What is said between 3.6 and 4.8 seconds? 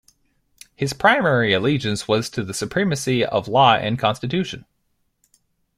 and constitution.